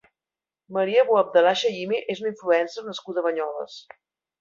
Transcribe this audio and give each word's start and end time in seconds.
Maria 0.77 1.03
Bouabdellah 1.09 1.53
Shaimi 1.61 2.01
és 2.17 2.25
una 2.25 2.35
influencer 2.35 2.89
nascuda 2.91 3.25
a 3.25 3.29
Banyoles. 3.31 3.81